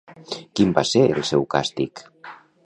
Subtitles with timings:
[0.59, 2.05] Quin va ser el seu càstig?